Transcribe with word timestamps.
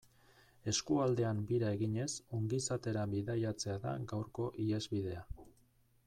Eskualdean 0.71 1.41
bira 1.51 1.67
eginez 1.75 2.07
ongizatera 2.37 3.03
bidaiatzea 3.11 3.75
da 3.83 3.93
gaurko 4.13 4.47
ihesbidea. 4.65 5.21